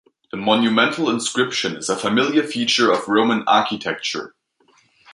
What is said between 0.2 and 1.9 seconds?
The monumental inscription is